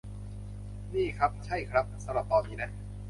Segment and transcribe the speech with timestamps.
[0.93, 2.69] นี่ครับ ใช่ครับ สำหรับตอนนี้นะ